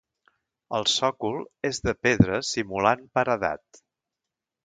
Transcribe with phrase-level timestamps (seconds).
[0.77, 1.37] El sòcol
[1.69, 3.83] és de pedra simulant paredat.